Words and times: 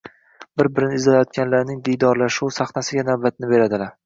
–bir-birini 0.61 0.97
izlayotganlarning 0.99 1.83
diydorlashuvi 1.91 2.57
saxnasiga 2.59 3.05
navbatni 3.13 3.53
beradilar. 3.55 3.95